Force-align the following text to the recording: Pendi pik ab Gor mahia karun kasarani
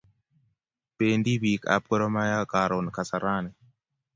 Pendi 0.97 1.33
pik 1.41 1.61
ab 1.75 1.83
Gor 1.89 2.03
mahia 2.13 2.41
karun 2.53 2.87
kasarani 2.95 3.51